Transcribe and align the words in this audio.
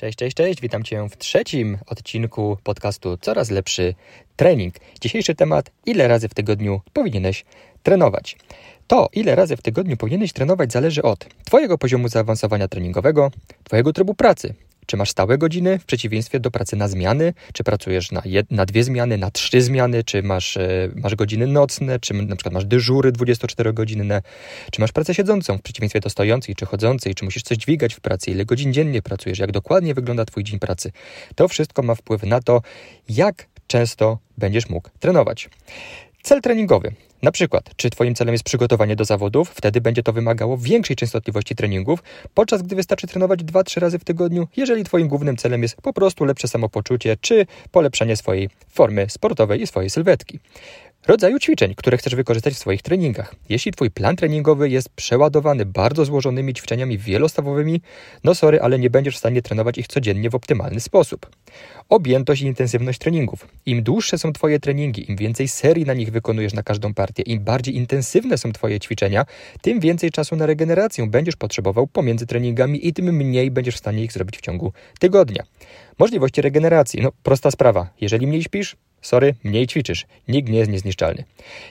Cześć, 0.00 0.18
cześć, 0.18 0.36
cześć. 0.36 0.60
Witam 0.60 0.82
Cię 0.82 1.08
w 1.08 1.16
trzecim 1.16 1.78
odcinku 1.86 2.58
podcastu 2.64 3.16
Coraz 3.16 3.50
lepszy 3.50 3.94
trening. 4.36 4.74
Dzisiejszy 5.00 5.34
temat: 5.34 5.70
ile 5.86 6.08
razy 6.08 6.28
w 6.28 6.34
tygodniu 6.34 6.80
powinieneś 6.92 7.44
trenować? 7.82 8.36
To, 8.86 9.08
ile 9.12 9.34
razy 9.34 9.56
w 9.56 9.62
tygodniu 9.62 9.96
powinieneś 9.96 10.32
trenować, 10.32 10.72
zależy 10.72 11.02
od 11.02 11.26
Twojego 11.44 11.78
poziomu 11.78 12.08
zaawansowania 12.08 12.68
treningowego, 12.68 13.30
Twojego 13.64 13.92
trybu 13.92 14.14
pracy, 14.14 14.54
czy 14.90 14.96
masz 14.96 15.10
stałe 15.10 15.38
godziny 15.38 15.78
w 15.78 15.84
przeciwieństwie 15.84 16.40
do 16.40 16.50
pracy 16.50 16.76
na 16.76 16.88
zmiany? 16.88 17.32
Czy 17.52 17.64
pracujesz 17.64 18.12
na, 18.12 18.22
jed, 18.24 18.50
na 18.50 18.66
dwie 18.66 18.84
zmiany, 18.84 19.18
na 19.18 19.30
trzy 19.30 19.62
zmiany? 19.62 20.04
Czy 20.04 20.22
masz, 20.22 20.56
e, 20.56 20.88
masz 20.94 21.14
godziny 21.14 21.46
nocne? 21.46 22.00
Czy 22.00 22.14
na 22.14 22.36
przykład 22.36 22.54
masz 22.54 22.64
dyżury 22.64 23.12
24-godzinne? 23.12 24.22
Czy 24.72 24.80
masz 24.80 24.92
pracę 24.92 25.14
siedzącą 25.14 25.58
w 25.58 25.62
przeciwieństwie 25.62 26.00
do 26.00 26.10
stojącej 26.10 26.54
czy 26.54 26.66
chodzącej? 26.66 27.14
Czy 27.14 27.24
musisz 27.24 27.42
coś 27.42 27.58
dźwigać 27.58 27.94
w 27.94 28.00
pracy? 28.00 28.30
Ile 28.30 28.44
godzin 28.44 28.72
dziennie 28.72 29.02
pracujesz? 29.02 29.38
Jak 29.38 29.52
dokładnie 29.52 29.94
wygląda 29.94 30.24
Twój 30.24 30.44
dzień 30.44 30.58
pracy? 30.58 30.92
To 31.34 31.48
wszystko 31.48 31.82
ma 31.82 31.94
wpływ 31.94 32.22
na 32.22 32.40
to, 32.40 32.62
jak 33.08 33.46
często 33.66 34.18
będziesz 34.38 34.68
mógł 34.68 34.88
trenować. 35.00 35.48
Cel 36.22 36.40
treningowy. 36.40 36.92
Na 37.22 37.32
przykład, 37.32 37.70
czy 37.76 37.90
Twoim 37.90 38.14
celem 38.14 38.34
jest 38.34 38.44
przygotowanie 38.44 38.96
do 38.96 39.04
zawodów, 39.04 39.50
wtedy 39.50 39.80
będzie 39.80 40.02
to 40.02 40.12
wymagało 40.12 40.58
większej 40.58 40.96
częstotliwości 40.96 41.54
treningów, 41.54 42.02
podczas 42.34 42.62
gdy 42.62 42.76
wystarczy 42.76 43.06
trenować 43.06 43.40
2-3 43.40 43.80
razy 43.80 43.98
w 43.98 44.04
tygodniu, 44.04 44.48
jeżeli 44.56 44.84
Twoim 44.84 45.08
głównym 45.08 45.36
celem 45.36 45.62
jest 45.62 45.76
po 45.76 45.92
prostu 45.92 46.24
lepsze 46.24 46.48
samopoczucie, 46.48 47.16
czy 47.20 47.46
polepszenie 47.70 48.16
swojej 48.16 48.48
formy 48.68 49.06
sportowej 49.08 49.62
i 49.62 49.66
swojej 49.66 49.90
sylwetki 49.90 50.38
rodzaju 51.06 51.38
ćwiczeń, 51.38 51.74
które 51.74 51.96
chcesz 51.96 52.14
wykorzystać 52.14 52.54
w 52.54 52.58
swoich 52.58 52.82
treningach. 52.82 53.34
Jeśli 53.48 53.72
Twój 53.72 53.90
plan 53.90 54.16
treningowy 54.16 54.68
jest 54.68 54.88
przeładowany 54.88 55.66
bardzo 55.66 56.04
złożonymi 56.04 56.54
ćwiczeniami 56.54 56.98
wielostawowymi, 56.98 57.80
no 58.24 58.34
sorry, 58.34 58.60
ale 58.60 58.78
nie 58.78 58.90
będziesz 58.90 59.14
w 59.14 59.18
stanie 59.18 59.42
trenować 59.42 59.78
ich 59.78 59.88
codziennie 59.88 60.30
w 60.30 60.34
optymalny 60.34 60.80
sposób. 60.80 61.26
Objętość 61.88 62.42
i 62.42 62.46
intensywność 62.46 62.98
treningów. 62.98 63.48
Im 63.66 63.82
dłuższe 63.82 64.18
są 64.18 64.32
Twoje 64.32 64.60
treningi, 64.60 65.10
im 65.10 65.16
więcej 65.16 65.48
serii 65.48 65.84
na 65.84 65.94
nich 65.94 66.10
wykonujesz 66.10 66.54
na 66.54 66.62
każdą 66.62 66.94
partię, 66.94 67.22
im 67.22 67.40
bardziej 67.40 67.76
intensywne 67.76 68.38
są 68.38 68.52
Twoje 68.52 68.80
ćwiczenia, 68.80 69.26
tym 69.62 69.80
więcej 69.80 70.10
czasu 70.10 70.36
na 70.36 70.46
regenerację 70.46 71.06
będziesz 71.06 71.36
potrzebował 71.36 71.86
pomiędzy 71.86 72.26
treningami 72.26 72.86
i 72.86 72.92
tym 72.92 73.16
mniej 73.16 73.50
będziesz 73.50 73.74
w 73.74 73.78
stanie 73.78 74.04
ich 74.04 74.12
zrobić 74.12 74.38
w 74.38 74.40
ciągu 74.40 74.72
tygodnia. 74.98 75.42
Możliwości 75.98 76.42
regeneracji. 76.42 77.02
No, 77.02 77.12
prosta 77.22 77.50
sprawa. 77.50 77.88
Jeżeli 78.00 78.26
mniej 78.26 78.42
śpisz, 78.42 78.76
Sorry, 79.02 79.34
mniej 79.44 79.66
ćwiczysz. 79.66 80.06
Nikt 80.28 80.48
nie 80.48 80.58
jest 80.58 80.70
niezniszczalny. 80.70 81.24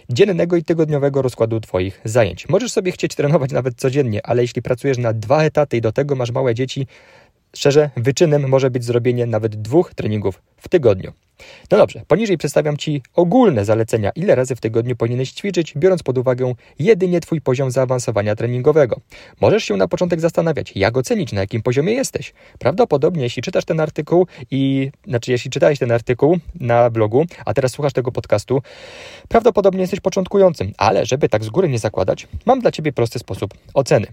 Dziennego 0.10 0.56
i 0.56 0.64
tygodniowego 0.64 1.22
rozkładu 1.22 1.60
Twoich 1.60 2.02
zajęć. 2.06 2.50
Możesz 2.50 2.72
sobie 2.72 2.92
chcieć 2.92 3.16
trenować 3.16 3.52
nawet 3.52 3.76
codziennie, 3.76 4.26
ale 4.26 4.42
jeśli 4.42 4.62
pracujesz 4.62 4.98
na 4.98 5.14
dwa 5.14 5.44
etaty 5.44 5.78
i 5.78 5.82
do 5.82 5.92
tego 5.92 6.16
masz 6.16 6.32
małe 6.32 6.56
dzieci, 6.56 6.88
szczerze, 7.56 7.90
wyczynem 7.98 8.50
może 8.50 8.70
być 8.70 8.84
zrobienie 8.84 9.26
nawet 9.26 9.62
dwóch 9.62 9.94
treningów 9.94 10.42
w 10.58 10.70
tygodniu. 10.70 11.14
No 11.72 11.78
dobrze, 11.78 12.02
poniżej 12.08 12.38
przedstawiam 12.38 12.78
Ci 12.78 13.02
ogólne 13.16 13.66
zalecenia, 13.66 14.12
ile 14.16 14.36
razy 14.36 14.56
w 14.56 14.62
tygodniu 14.62 14.96
powinieneś 14.96 15.32
ćwiczyć, 15.32 15.74
biorąc 15.78 16.04
pod 16.04 16.18
uwagę 16.18 16.54
jedynie 16.80 17.20
Twój 17.20 17.42
poziom 17.42 17.72
zaawansowania 17.72 18.36
treningowego. 18.36 19.00
Możesz 19.42 19.64
się 19.64 19.78
na 19.78 19.88
początek 19.88 20.20
zastanawiać, 20.20 20.72
jak 20.76 20.98
ocenić, 20.98 21.34
na 21.34 21.42
jakim 21.42 21.62
poziomie 21.62 21.94
jesteś. 21.94 22.34
Prawdopodobnie, 22.60 23.24
jeśli 23.24 23.42
czytasz 23.42 23.66
ten 23.66 23.80
artykuł 23.80 24.28
i, 24.52 24.92
znaczy, 25.08 25.32
jeśli 25.32 25.52
czytałeś 25.52 25.80
ten 25.80 25.92
artykuł 25.92 26.38
na 26.60 26.90
blogu, 26.90 27.26
a 27.46 27.54
teraz 27.54 27.72
słuchasz 27.72 27.94
tego 27.94 28.12
podcastu, 28.12 28.62
prawdopodobnie 29.28 29.82
jesteś 29.82 30.00
początkującym, 30.00 30.74
ale 30.78 31.06
żeby 31.06 31.30
tak 31.30 31.44
z 31.44 31.50
góry 31.50 31.70
nie 31.70 31.80
zakładać, 31.80 32.28
mam 32.46 32.60
dla 32.60 32.72
Ciebie 32.72 32.94
prosty 32.94 33.20
sposób 33.20 33.54
oceny. 33.74 34.08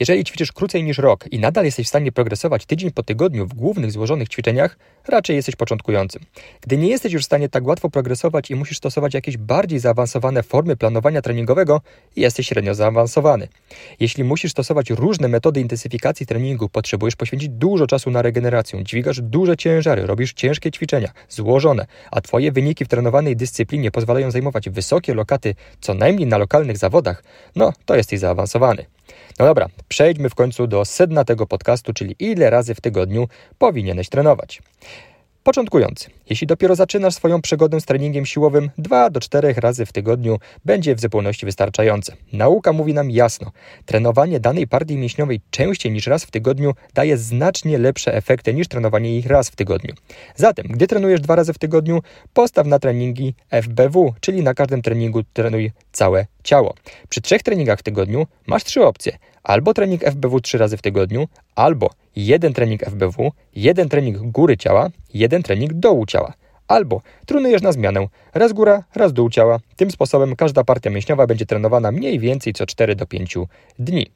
Jeżeli 0.00 0.24
ćwiczysz 0.24 0.52
krócej 0.52 0.84
niż 0.84 0.98
rok 0.98 1.24
i 1.30 1.38
nadal 1.38 1.64
jesteś 1.64 1.86
w 1.86 1.88
stanie 1.88 2.12
progresować 2.12 2.66
tydzień 2.66 2.90
po 2.90 3.02
tygodniu 3.02 3.46
w 3.46 3.54
głównych 3.54 3.92
złożonych 3.92 4.28
ćwiczeniach, 4.28 4.78
raczej 5.08 5.36
jesteś 5.36 5.56
początkującym. 5.56 6.22
Gdy 6.60 6.78
nie 6.78 6.88
jesteś 6.88 7.12
już 7.12 7.22
w 7.22 7.26
stanie 7.26 7.48
tak 7.48 7.66
łatwo 7.66 7.90
progresować 7.90 8.50
i 8.50 8.54
musisz 8.54 8.78
stosować 8.78 9.14
jakieś 9.14 9.36
bardziej 9.36 9.78
zaawansowane 9.78 10.42
formy 10.42 10.76
planowania 10.76 11.22
treningowego, 11.22 11.80
jesteś 12.16 12.46
średnio 12.46 12.74
zaawansowany. 12.74 13.48
Jeśli 14.00 14.24
musisz 14.24 14.50
stosować 14.50 14.90
różne 14.90 15.28
metody 15.28 15.60
intensyfikacji 15.60 16.26
treningu, 16.26 16.68
potrzebujesz 16.68 17.16
poświęcić 17.16 17.48
dużo 17.48 17.86
czasu 17.86 18.10
na 18.10 18.22
regenerację, 18.22 18.84
dźwigasz 18.84 19.20
duże 19.20 19.56
ciężary, 19.56 20.06
robisz 20.06 20.32
ciężkie 20.32 20.70
ćwiczenia, 20.70 21.10
złożone, 21.28 21.86
a 22.10 22.20
Twoje 22.20 22.52
wyniki 22.52 22.84
w 22.84 22.88
trenowanej 22.88 23.36
dyscyplinie 23.36 23.90
pozwalają 23.90 24.30
zajmować 24.30 24.70
wysokie 24.70 25.14
lokaty 25.14 25.54
co 25.80 25.94
najmniej 25.94 26.26
na 26.26 26.38
lokalnych 26.38 26.78
zawodach, 26.78 27.24
no 27.56 27.72
to 27.84 27.96
jesteś 27.96 28.20
zaawansowany. 28.20 28.95
No 29.38 29.46
dobra, 29.46 29.66
przejdźmy 29.88 30.30
w 30.30 30.34
końcu 30.34 30.66
do 30.66 30.84
sedna 30.84 31.24
tego 31.24 31.46
podcastu, 31.46 31.92
czyli 31.92 32.16
ile 32.18 32.50
razy 32.50 32.74
w 32.74 32.80
tygodniu 32.80 33.28
powinieneś 33.58 34.08
trenować. 34.08 34.62
Początkujący. 35.46 36.10
Jeśli 36.30 36.46
dopiero 36.46 36.74
zaczynasz 36.74 37.14
swoją 37.14 37.42
przygodę 37.42 37.80
z 37.80 37.84
treningiem 37.84 38.26
siłowym, 38.26 38.70
2 38.78 39.10
do 39.10 39.20
4 39.20 39.54
razy 39.56 39.86
w 39.86 39.92
tygodniu 39.92 40.38
będzie 40.64 40.94
w 40.94 41.00
zupełności 41.00 41.46
wystarczające. 41.46 42.16
Nauka 42.32 42.72
mówi 42.72 42.94
nam 42.94 43.10
jasno, 43.10 43.52
trenowanie 43.84 44.40
danej 44.40 44.66
partii 44.66 44.96
mięśniowej 44.96 45.40
częściej 45.50 45.92
niż 45.92 46.06
raz 46.06 46.24
w 46.24 46.30
tygodniu 46.30 46.72
daje 46.94 47.16
znacznie 47.16 47.78
lepsze 47.78 48.14
efekty 48.14 48.54
niż 48.54 48.68
trenowanie 48.68 49.18
ich 49.18 49.26
raz 49.26 49.48
w 49.48 49.56
tygodniu. 49.56 49.94
Zatem, 50.36 50.66
gdy 50.68 50.86
trenujesz 50.86 51.20
dwa 51.20 51.36
razy 51.36 51.52
w 51.52 51.58
tygodniu, 51.58 52.02
postaw 52.32 52.66
na 52.66 52.78
treningi 52.78 53.34
FBW, 53.50 54.14
czyli 54.20 54.42
na 54.42 54.54
każdym 54.54 54.82
treningu 54.82 55.22
trenuj 55.32 55.72
całe 55.92 56.26
ciało. 56.46 56.74
Przy 57.08 57.20
trzech 57.20 57.42
treningach 57.42 57.78
w 57.78 57.82
tygodniu 57.82 58.26
masz 58.46 58.64
trzy 58.64 58.84
opcje. 58.84 59.18
Albo 59.42 59.74
trening 59.74 60.04
FBW 60.04 60.40
trzy 60.40 60.58
razy 60.58 60.76
w 60.76 60.82
tygodniu, 60.82 61.28
albo 61.54 61.90
jeden 62.16 62.52
trening 62.54 62.82
FBW, 62.84 63.32
jeden 63.56 63.88
trening 63.88 64.16
góry 64.18 64.56
ciała, 64.56 64.90
jeden 65.14 65.42
trening 65.42 65.72
dołu 65.72 66.06
ciała. 66.06 66.32
Albo 66.68 67.00
trenujesz 67.26 67.62
na 67.62 67.72
zmianę, 67.72 68.08
raz 68.34 68.52
góra, 68.52 68.84
raz 68.94 69.12
dół 69.12 69.30
ciała. 69.30 69.58
Tym 69.76 69.90
sposobem 69.90 70.36
każda 70.36 70.64
partia 70.64 70.90
mięśniowa 70.90 71.26
będzie 71.26 71.46
trenowana 71.46 71.92
mniej 71.92 72.18
więcej 72.18 72.52
co 72.52 72.66
4 72.66 72.94
do 72.94 73.06
5 73.06 73.38
dni. 73.78 74.06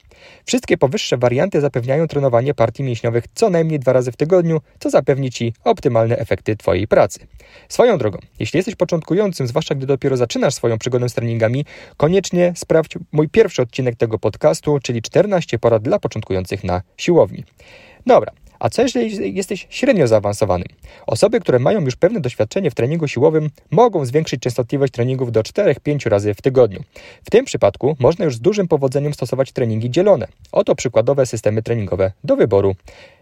Wszystkie 0.45 0.79
powyższe 0.79 1.17
warianty 1.17 1.61
zapewniają 1.61 2.07
trenowanie 2.07 2.55
partii 2.55 2.83
mięśniowych 2.83 3.25
co 3.35 3.51
najmniej 3.51 3.79
dwa 3.79 3.93
razy 3.93 4.13
w 4.13 4.17
tygodniu, 4.17 4.61
co 4.79 4.91
zapewni 4.91 5.31
Ci 5.31 5.53
optymalne 5.65 6.19
efekty 6.19 6.57
Twojej 6.57 6.89
pracy. 6.89 7.21
Swoją 7.69 7.99
drogą, 7.99 8.19
jeśli 8.39 8.59
jesteś 8.59 8.75
początkującym, 8.75 9.47
zwłaszcza 9.47 9.75
gdy 9.75 9.87
dopiero 9.87 10.17
zaczynasz 10.17 10.55
swoją 10.55 10.79
przygodę 10.79 11.09
z 11.09 11.15
treningami, 11.15 11.65
koniecznie 11.97 12.53
sprawdź 12.57 12.99
mój 13.13 13.29
pierwszy 13.29 13.63
odcinek 13.63 13.97
tego 13.97 14.19
podcastu, 14.19 14.79
czyli 14.83 15.03
14 15.03 15.59
porad 15.59 15.83
dla 15.83 15.99
początkujących 15.99 16.65
na 16.65 16.83
siłowni. 16.97 17.45
Dobra, 18.07 18.33
a 18.61 18.71
co 18.71 18.83
jeżeli 18.83 19.35
jesteś 19.35 19.67
średnio 19.71 20.07
zaawansowany? 20.07 20.65
Osoby, 21.07 21.41
które 21.41 21.59
mają 21.59 21.81
już 21.81 21.97
pewne 21.97 22.21
doświadczenie 22.21 22.71
w 22.71 22.75
treningu 22.75 23.09
siłowym, 23.09 23.51
mogą 23.71 24.05
zwiększyć 24.05 24.43
częstotliwość 24.43 24.93
treningów 24.93 25.33
do 25.33 25.43
4-5 25.43 26.09
razy 26.09 26.35
w 26.35 26.43
tygodniu. 26.43 26.83
W 27.25 27.31
tym 27.31 27.45
przypadku 27.45 27.97
można 27.99 28.25
już 28.25 28.37
z 28.37 28.41
dużym 28.41 28.69
powodzeniem 28.69 29.15
stosować 29.15 29.53
treningi 29.53 29.91
dzielone. 29.91 30.27
Oto 30.53 30.75
przykładowe 30.75 31.27
systemy 31.27 31.63
treningowe 31.63 32.13
do 32.25 32.37
wyboru. 32.37 32.75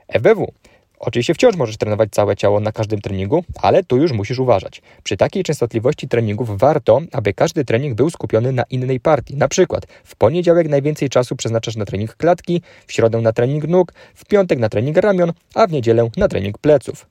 FBW 0.09 0.53
Oczywiście 1.01 1.35
wciąż 1.35 1.57
możesz 1.57 1.77
trenować 1.77 2.11
całe 2.11 2.37
ciało 2.37 2.61
na 2.61 2.73
każdym 2.73 3.01
treningu, 3.01 3.45
ale 3.63 3.85
tu 3.85 3.97
już 3.97 4.13
musisz 4.13 4.39
uważać. 4.39 4.83
Przy 5.03 5.17
takiej 5.17 5.45
częstotliwości 5.45 6.09
treningów 6.09 6.59
warto, 6.59 7.01
aby 7.13 7.35
każdy 7.35 7.65
trening 7.65 7.95
był 7.95 8.11
skupiony 8.11 8.53
na 8.53 8.63
innej 8.71 9.01
partii. 9.01 9.37
Na 9.37 9.49
przykład 9.49 9.87
w 10.05 10.17
poniedziałek 10.17 10.69
najwięcej 10.69 11.09
czasu 11.09 11.37
przeznaczasz 11.37 11.77
na 11.77 11.85
trening 11.85 12.17
klatki, 12.17 12.63
w 12.87 12.93
środę 12.93 13.21
na 13.21 13.33
trening 13.33 13.69
nóg, 13.69 13.93
w 14.15 14.25
piątek 14.25 14.59
na 14.59 14.69
trening 14.69 14.97
ramion, 14.97 15.33
a 15.55 15.67
w 15.67 15.73
niedzielę 15.73 16.11
na 16.17 16.29
trening 16.29 16.59
pleców. 16.59 17.07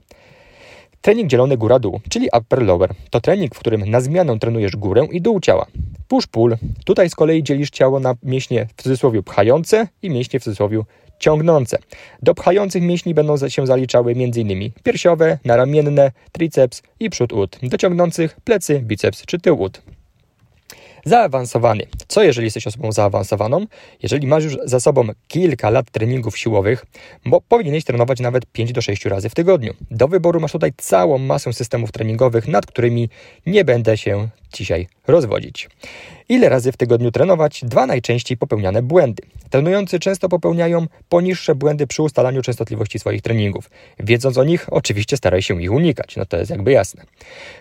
Trening 1.01 1.29
dzielony 1.29 1.57
góra-dół, 1.57 1.99
czyli 2.09 2.29
upper-lower, 2.29 2.89
to 3.09 3.21
trening, 3.21 3.55
w 3.55 3.59
którym 3.59 3.89
na 3.89 4.01
zmianę 4.01 4.39
trenujesz 4.39 4.75
górę 4.75 5.07
i 5.11 5.21
dół 5.21 5.39
ciała. 5.39 5.65
Push-pull, 6.09 6.57
tutaj 6.85 7.09
z 7.09 7.15
kolei 7.15 7.43
dzielisz 7.43 7.69
ciało 7.69 7.99
na 7.99 8.15
mięśnie 8.23 8.67
w 8.77 8.83
cudzysłowie 8.83 9.23
pchające 9.23 9.87
i 10.01 10.09
mięśnie 10.09 10.39
w 10.39 10.43
cudzysłowie 10.43 10.81
ciągnące. 11.19 11.77
Do 12.23 12.35
pchających 12.35 12.83
mięśni 12.83 13.13
będą 13.13 13.49
się 13.49 13.67
zaliczały 13.67 14.11
m.in. 14.11 14.71
piersiowe, 14.83 15.37
naramienne, 15.45 16.11
triceps 16.31 16.81
i 16.99 17.09
przód 17.09 17.33
ud. 17.33 17.59
Do 17.63 17.77
ciągnących 17.77 18.37
plecy, 18.43 18.79
biceps 18.79 19.25
czy 19.25 19.39
tył 19.39 19.61
ud. 19.61 19.81
Zaawansowany. 21.05 21.87
Co 22.07 22.23
jeżeli 22.23 22.45
jesteś 22.45 22.67
osobą 22.67 22.91
zaawansowaną? 22.91 23.65
Jeżeli 24.03 24.27
masz 24.27 24.43
już 24.43 24.57
za 24.63 24.79
sobą 24.79 25.07
kilka 25.27 25.69
lat 25.69 25.91
treningów 25.91 26.37
siłowych, 26.37 26.85
bo 27.25 27.41
powinieneś 27.41 27.83
trenować 27.83 28.19
nawet 28.19 28.45
5 28.45 28.73
do 28.73 28.81
6 28.81 29.05
razy 29.05 29.29
w 29.29 29.35
tygodniu. 29.35 29.73
Do 29.91 30.07
wyboru 30.07 30.39
masz 30.39 30.51
tutaj 30.51 30.73
całą 30.77 31.17
masę 31.17 31.53
systemów 31.53 31.91
treningowych, 31.91 32.47
nad 32.47 32.65
którymi 32.65 33.09
nie 33.45 33.65
będę 33.65 33.97
się 33.97 34.27
dzisiaj 34.53 34.87
rozwodzić. 35.07 35.69
Ile 36.29 36.49
razy 36.49 36.71
w 36.71 36.77
tygodniu 36.77 37.11
trenować? 37.11 37.61
Dwa 37.65 37.85
najczęściej 37.85 38.37
popełniane 38.37 38.81
błędy. 38.81 39.23
Trenujący 39.49 39.99
często 39.99 40.29
popełniają 40.29 40.87
poniższe 41.09 41.55
błędy 41.55 41.87
przy 41.87 42.03
ustalaniu 42.03 42.41
częstotliwości 42.41 42.99
swoich 42.99 43.21
treningów. 43.21 43.69
Wiedząc 43.99 44.37
o 44.37 44.43
nich, 44.43 44.73
oczywiście 44.73 45.17
staraj 45.17 45.41
się 45.41 45.61
ich 45.61 45.71
unikać, 45.71 46.15
no 46.15 46.25
to 46.25 46.37
jest 46.37 46.51
jakby 46.51 46.71
jasne. 46.71 47.03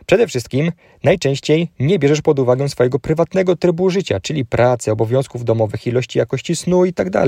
Przede 0.06 0.26
wszystkim 0.26 0.72
najczęściej 1.04 1.68
nie 1.80 1.98
bierzesz 1.98 2.22
pod 2.22 2.38
uwagę 2.38 2.68
swojego 2.68 2.98
prywatnego 2.98 3.56
trybu 3.56 3.90
życia, 3.90 4.20
czyli 4.20 4.44
pracy, 4.44 4.92
obowiązków 4.92 5.44
domowych, 5.44 5.86
ilości 5.86 6.18
jakości 6.18 6.56
snu 6.56 6.84
itd. 6.84 7.24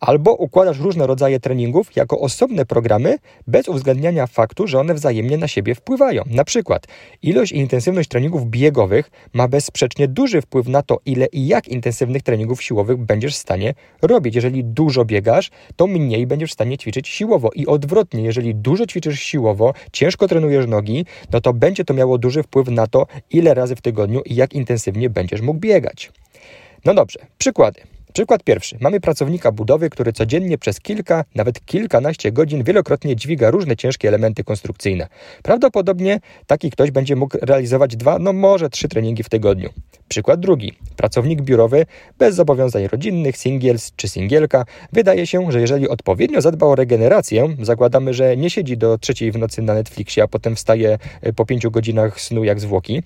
Albo 0.00 0.34
układasz 0.34 0.78
różne 0.78 1.06
rodzaje 1.06 1.40
treningów 1.40 1.96
jako 1.96 2.20
osobne 2.20 2.66
programy 2.66 3.18
bez 3.46 3.68
uwzględniania 3.68 4.26
faktu, 4.26 4.66
że 4.66 4.80
one 4.80 4.94
wzajemnie 4.94 5.38
na 5.38 5.48
siebie 5.48 5.74
wpływają. 5.74 6.22
Na 6.26 6.44
przykład 6.44 6.86
ilość 7.22 7.52
i 7.52 7.56
intensywność 7.56 8.08
treningów 8.08 8.46
biegowych 8.50 9.10
ma 9.32 9.48
bezsprzecznie 9.48 10.08
duży 10.08 10.40
wpływ 10.40 10.68
na 10.68 10.82
to, 10.82 11.00
ile 11.06 11.26
i 11.26 11.46
jak 11.46 11.68
intensywnych 11.68 12.22
treningów 12.22 12.62
siłowych 12.62 12.96
będziesz 12.96 13.34
w 13.34 13.38
stanie 13.38 13.74
robić. 14.02 14.34
Jeżeli 14.34 14.64
dużo 14.64 15.04
biegasz, 15.04 15.50
to 15.76 15.86
mniej 15.86 16.26
będziesz 16.26 16.50
w 16.50 16.54
stanie 16.54 16.78
ćwiczyć 16.78 17.08
siłowo 17.08 17.50
i 17.54 17.66
odwrotnie, 17.66 18.22
jeżeli 18.22 18.54
dużo 18.54 18.86
ćwiczysz 18.86 19.20
siłowo, 19.20 19.74
ciężko 19.92 20.28
trenujesz 20.28 20.66
nogi, 20.66 21.06
no 21.32 21.40
to 21.40 21.52
będzie 21.52 21.84
to 21.84 21.94
miało 21.94 22.18
duży 22.18 22.42
wpływ 22.42 22.68
na 22.68 22.86
to, 22.86 23.06
ile 23.30 23.54
razy 23.54 23.76
w 23.76 23.80
tygodniu 23.80 24.22
i 24.24 24.34
jak 24.34 24.52
intensywnie 24.52 25.10
będziesz 25.10 25.40
mógł 25.40 25.60
biegać. 25.60 26.12
No 26.84 26.94
dobrze, 26.94 27.18
przykłady. 27.38 27.93
Przykład 28.14 28.42
pierwszy. 28.42 28.76
Mamy 28.80 29.00
pracownika 29.00 29.52
budowy, 29.52 29.90
który 29.90 30.12
codziennie 30.12 30.58
przez 30.58 30.80
kilka, 30.80 31.24
nawet 31.34 31.64
kilkanaście 31.64 32.32
godzin 32.32 32.64
wielokrotnie 32.64 33.16
dźwiga 33.16 33.50
różne 33.50 33.76
ciężkie 33.76 34.08
elementy 34.08 34.44
konstrukcyjne. 34.44 35.08
Prawdopodobnie 35.42 36.20
taki 36.46 36.70
ktoś 36.70 36.90
będzie 36.90 37.16
mógł 37.16 37.38
realizować 37.42 37.96
dwa, 37.96 38.18
no 38.18 38.32
może 38.32 38.70
trzy 38.70 38.88
treningi 38.88 39.22
w 39.22 39.28
tygodniu. 39.28 39.70
Przykład 40.08 40.40
drugi. 40.40 40.72
Pracownik 40.96 41.42
biurowy 41.42 41.86
bez 42.18 42.34
zobowiązań 42.34 42.88
rodzinnych, 42.88 43.36
singiels 43.36 43.92
czy 43.96 44.08
singielka. 44.08 44.64
Wydaje 44.92 45.26
się, 45.26 45.52
że 45.52 45.60
jeżeli 45.60 45.88
odpowiednio 45.88 46.40
zadba 46.40 46.66
o 46.66 46.74
regenerację, 46.74 47.56
zakładamy, 47.62 48.14
że 48.14 48.36
nie 48.36 48.50
siedzi 48.50 48.76
do 48.76 48.98
trzeciej 48.98 49.32
w 49.32 49.38
nocy 49.38 49.62
na 49.62 49.74
Netflixie, 49.74 50.22
a 50.22 50.28
potem 50.28 50.56
wstaje 50.56 50.98
e, 51.20 51.32
po 51.32 51.46
pięciu 51.46 51.70
godzinach 51.70 52.20
snu 52.20 52.44
jak 52.44 52.60
zwłoki, 52.60 53.02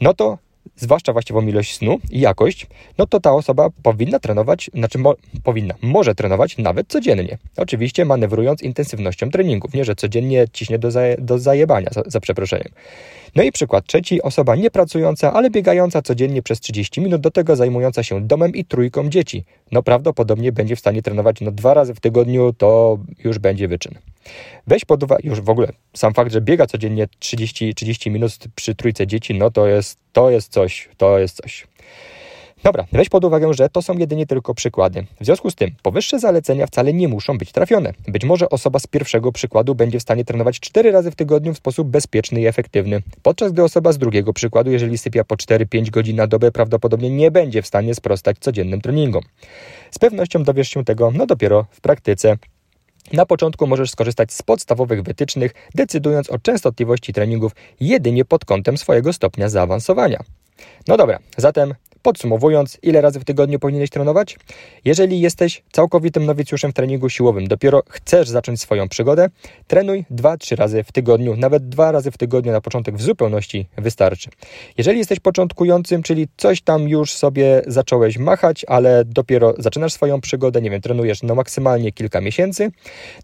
no 0.00 0.14
to 0.14 0.38
zwłaszcza 0.76 1.12
właściwą 1.12 1.46
ilość 1.46 1.76
snu 1.76 1.98
i 2.10 2.20
jakość, 2.20 2.66
no 2.98 3.06
to 3.06 3.20
ta 3.20 3.32
osoba 3.32 3.68
powinna 3.82 4.18
trenować, 4.18 4.70
znaczy 4.74 4.98
mo, 4.98 5.14
powinna, 5.44 5.74
może 5.82 6.14
trenować 6.14 6.58
nawet 6.58 6.88
codziennie. 6.88 7.38
Oczywiście 7.56 8.04
manewrując 8.04 8.62
intensywnością 8.62 9.30
treningów, 9.30 9.74
nie 9.74 9.84
że 9.84 9.96
codziennie 9.96 10.44
ciśnie 10.52 10.78
do, 10.78 10.90
zaje, 10.90 11.16
do 11.18 11.38
zajebania, 11.38 11.90
za, 11.92 12.02
za 12.06 12.20
przeproszeniem. 12.20 12.68
No 13.36 13.42
i 13.42 13.52
przykład 13.52 13.86
trzeci, 13.86 14.22
osoba 14.22 14.56
niepracująca, 14.56 15.32
ale 15.32 15.50
biegająca 15.50 16.02
codziennie 16.02 16.42
przez 16.42 16.60
30 16.60 17.00
minut, 17.00 17.20
do 17.20 17.30
tego 17.30 17.56
zajmująca 17.56 18.02
się 18.02 18.26
domem 18.26 18.54
i 18.54 18.64
trójką 18.64 19.08
dzieci. 19.08 19.44
No 19.72 19.82
prawdopodobnie 19.82 20.52
będzie 20.52 20.76
w 20.76 20.78
stanie 20.78 21.02
trenować 21.02 21.40
no 21.40 21.50
dwa 21.50 21.74
razy 21.74 21.94
w 21.94 22.00
tygodniu, 22.00 22.52
to 22.52 22.98
już 23.24 23.38
będzie 23.38 23.68
wyczyn. 23.68 23.94
Weź 24.66 24.84
pod 24.84 25.02
uwagę, 25.02 25.28
już 25.28 25.40
w 25.40 25.50
ogóle 25.50 25.68
sam 25.94 26.14
fakt, 26.14 26.32
że 26.32 26.40
biega 26.40 26.66
codziennie 26.66 27.08
30, 27.18 27.74
30 27.74 28.10
minut 28.10 28.32
przy 28.54 28.74
trójce 28.74 29.06
dzieci, 29.06 29.34
no 29.34 29.50
to 29.50 29.66
jest, 29.66 29.98
to 30.12 30.30
jest 30.30 30.52
coś, 30.52 30.88
to 30.96 31.18
jest 31.18 31.36
coś. 31.36 31.66
Dobra, 32.64 32.86
weź 32.92 33.08
pod 33.08 33.24
uwagę, 33.24 33.54
że 33.54 33.68
to 33.68 33.82
są 33.82 33.98
jedynie 33.98 34.26
tylko 34.26 34.54
przykłady. 34.54 35.06
W 35.20 35.24
związku 35.24 35.50
z 35.50 35.54
tym, 35.54 35.70
powyższe 35.82 36.18
zalecenia 36.18 36.66
wcale 36.66 36.92
nie 36.92 37.08
muszą 37.08 37.38
być 37.38 37.52
trafione. 37.52 37.92
Być 38.08 38.24
może 38.24 38.50
osoba 38.50 38.78
z 38.78 38.86
pierwszego 38.86 39.32
przykładu 39.32 39.74
będzie 39.74 39.98
w 39.98 40.02
stanie 40.02 40.24
trenować 40.24 40.60
4 40.60 40.90
razy 40.90 41.10
w 41.10 41.14
tygodniu 41.14 41.54
w 41.54 41.56
sposób 41.56 41.88
bezpieczny 41.88 42.40
i 42.40 42.46
efektywny, 42.46 43.02
podczas 43.22 43.52
gdy 43.52 43.62
osoba 43.62 43.92
z 43.92 43.98
drugiego 43.98 44.32
przykładu, 44.32 44.70
jeżeli 44.70 44.98
sypia 44.98 45.24
po 45.24 45.34
4-5 45.34 45.90
godzin 45.90 46.16
na 46.16 46.26
dobę, 46.26 46.52
prawdopodobnie 46.52 47.10
nie 47.10 47.30
będzie 47.30 47.62
w 47.62 47.66
stanie 47.66 47.94
sprostać 47.94 48.36
codziennym 48.40 48.80
treningom. 48.80 49.22
Z 49.90 49.98
pewnością 49.98 50.44
dowiesz 50.44 50.68
się 50.68 50.84
tego 50.84 51.10
no 51.10 51.26
dopiero 51.26 51.66
w 51.70 51.80
praktyce. 51.80 52.36
Na 53.12 53.26
początku 53.26 53.66
możesz 53.66 53.90
skorzystać 53.90 54.32
z 54.32 54.42
podstawowych 54.42 55.02
wytycznych, 55.02 55.54
decydując 55.74 56.30
o 56.30 56.38
częstotliwości 56.38 57.12
treningów 57.12 57.52
jedynie 57.80 58.24
pod 58.24 58.44
kątem 58.44 58.78
swojego 58.78 59.12
stopnia 59.12 59.48
zaawansowania. 59.48 60.20
No 60.88 60.96
dobra, 60.96 61.18
zatem 61.36 61.74
Podsumowując, 62.06 62.78
ile 62.82 63.00
razy 63.00 63.20
w 63.20 63.24
tygodniu 63.24 63.58
powinieneś 63.58 63.90
trenować? 63.90 64.38
Jeżeli 64.84 65.20
jesteś 65.20 65.62
całkowitym 65.72 66.26
nowicjuszem 66.26 66.70
w 66.70 66.74
treningu 66.74 67.08
siłowym, 67.08 67.46
dopiero 67.46 67.82
chcesz 67.88 68.28
zacząć 68.28 68.60
swoją 68.60 68.88
przygodę, 68.88 69.28
trenuj 69.66 70.04
2-3 70.10 70.56
razy 70.56 70.84
w 70.84 70.92
tygodniu, 70.92 71.36
nawet 71.36 71.68
2 71.68 71.92
razy 71.92 72.10
w 72.10 72.18
tygodniu 72.18 72.52
na 72.52 72.60
początek 72.60 72.96
w 72.96 73.02
zupełności 73.02 73.68
wystarczy. 73.78 74.30
Jeżeli 74.78 74.98
jesteś 74.98 75.20
początkującym, 75.20 76.02
czyli 76.02 76.28
coś 76.36 76.60
tam 76.60 76.88
już 76.88 77.12
sobie 77.12 77.62
zacząłeś 77.66 78.18
machać, 78.18 78.64
ale 78.68 79.04
dopiero 79.04 79.54
zaczynasz 79.58 79.92
swoją 79.92 80.20
przygodę, 80.20 80.62
nie 80.62 80.70
wiem, 80.70 80.80
trenujesz 80.80 81.22
no 81.22 81.34
maksymalnie 81.34 81.92
kilka 81.92 82.20
miesięcy, 82.20 82.70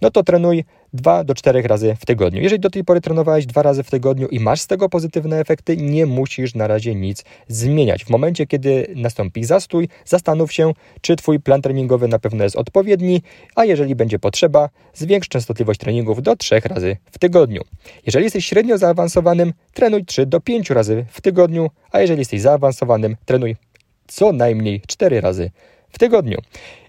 no 0.00 0.10
to 0.10 0.22
trenuj 0.22 0.64
2 0.92 1.24
do 1.24 1.34
4 1.34 1.62
razy 1.62 1.96
w 2.00 2.06
tygodniu. 2.06 2.42
Jeżeli 2.42 2.60
do 2.60 2.70
tej 2.70 2.84
pory 2.84 3.00
trenowałeś 3.00 3.46
dwa 3.46 3.62
razy 3.62 3.82
w 3.82 3.90
tygodniu 3.90 4.28
i 4.28 4.40
masz 4.40 4.60
z 4.60 4.66
tego 4.66 4.88
pozytywne 4.88 5.40
efekty, 5.40 5.76
nie 5.76 6.06
musisz 6.06 6.54
na 6.54 6.66
razie 6.66 6.94
nic 6.94 7.24
zmieniać. 7.48 8.04
W 8.04 8.10
momencie, 8.10 8.46
kiedy 8.46 8.86
nastąpi 8.96 9.44
zastój, 9.44 9.88
zastanów 10.04 10.52
się, 10.52 10.72
czy 11.00 11.16
Twój 11.16 11.40
plan 11.40 11.62
treningowy 11.62 12.08
na 12.08 12.18
pewno 12.18 12.44
jest 12.44 12.56
odpowiedni, 12.56 13.22
a 13.54 13.64
jeżeli 13.64 13.94
będzie 13.94 14.18
potrzeba, 14.18 14.68
zwiększ 14.94 15.28
częstotliwość 15.28 15.80
treningów 15.80 16.22
do 16.22 16.36
3 16.36 16.60
razy 16.64 16.96
w 17.12 17.18
tygodniu. 17.18 17.62
Jeżeli 18.06 18.24
jesteś 18.24 18.46
średnio 18.46 18.78
zaawansowanym, 18.78 19.52
trenuj 19.74 20.04
3 20.04 20.26
do 20.26 20.40
5 20.40 20.70
razy 20.70 21.04
w 21.10 21.20
tygodniu, 21.20 21.70
a 21.90 22.00
jeżeli 22.00 22.18
jesteś 22.18 22.40
zaawansowanym, 22.40 23.16
trenuj 23.24 23.56
co 24.06 24.32
najmniej 24.32 24.82
4 24.86 25.20
razy 25.20 25.50
w 25.90 25.98
tygodniu. 25.98 26.38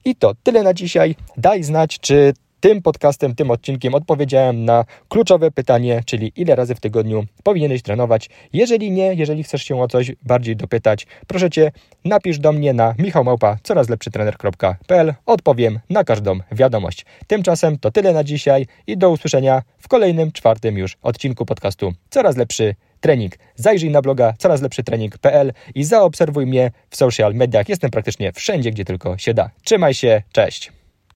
I 0.06 0.16
to 0.16 0.34
tyle 0.44 0.64
na 0.64 0.74
dzisiaj. 0.74 1.16
Daj 1.38 1.64
znać, 1.64 2.00
czy 2.00 2.34
tym 2.64 2.82
podcastem, 2.82 3.36
tym 3.36 3.52
odcinkiem 3.52 3.96
odpowiedziałem 3.96 4.66
na 4.66 4.86
kluczowe 5.10 5.52
pytanie, 5.52 6.02
czyli 6.06 6.32
ile 6.36 6.56
razy 6.56 6.76
w 6.76 6.80
tygodniu 6.80 7.26
powinieneś 7.44 7.82
trenować. 7.82 8.30
Jeżeli 8.54 8.92
nie, 8.92 9.14
jeżeli 9.14 9.44
chcesz 9.44 9.64
się 9.64 9.82
o 9.82 9.88
coś 9.88 10.12
bardziej 10.22 10.56
dopytać, 10.56 11.08
proszę 11.28 11.50
Cię, 11.50 11.72
napisz 12.06 12.40
do 12.40 12.52
mnie 12.52 12.74
na 12.74 12.96
michałmałpa 13.00 13.58
corazlepszytrener.pl. 13.64 15.14
Odpowiem 15.26 15.80
na 15.90 16.04
każdą 16.04 16.40
wiadomość. 16.52 17.06
Tymczasem 17.28 17.80
to 17.80 17.92
tyle 17.92 18.14
na 18.14 18.24
dzisiaj 18.24 18.66
i 18.88 18.98
do 18.98 19.10
usłyszenia 19.10 19.62
w 19.80 19.88
kolejnym, 19.88 20.32
czwartym 20.32 20.78
już 20.78 20.98
odcinku 21.02 21.46
podcastu 21.46 21.94
Coraz 22.10 22.38
Lepszy 22.38 22.76
Trening. 23.00 23.34
Zajrzyj 23.56 23.90
na 23.90 24.02
bloga 24.02 24.34
corazlepszytrening.pl 24.38 25.54
i 25.76 25.84
zaobserwuj 25.84 26.46
mnie 26.46 26.72
w 26.90 26.96
social 26.96 27.34
mediach. 27.34 27.70
Jestem 27.70 27.92
praktycznie 27.92 28.32
wszędzie, 28.32 28.72
gdzie 28.72 28.86
tylko 28.86 29.18
się 29.18 29.34
da. 29.34 29.50
Trzymaj 29.64 29.94
się, 29.94 30.22
cześć! 30.32 30.83